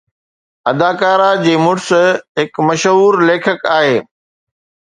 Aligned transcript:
اداکارہ 0.71 1.29
جي 1.43 1.53
مڙس 1.65 1.87
هڪ 2.39 2.51
مشهور 2.67 3.13
ليکڪ 3.27 3.69
آهي 3.77 3.97